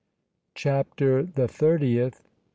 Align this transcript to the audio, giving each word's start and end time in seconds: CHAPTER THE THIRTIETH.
CHAPTER 0.55 1.21
THE 1.21 1.47
THIRTIETH. 1.47 2.23